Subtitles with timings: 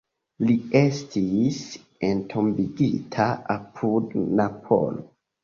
[0.45, 1.59] Li estis
[2.07, 5.07] entombigita apud Napolo.